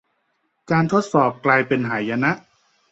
[0.71, 2.31] การทดสอบกลายเป็นหายนะ